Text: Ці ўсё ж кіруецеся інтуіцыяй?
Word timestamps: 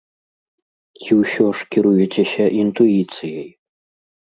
Ці 1.01 1.11
ўсё 1.19 1.45
ж 1.59 1.69
кіруецеся 1.77 2.45
інтуіцыяй? 2.63 3.49